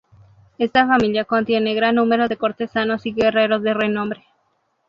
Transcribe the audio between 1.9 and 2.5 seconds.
número de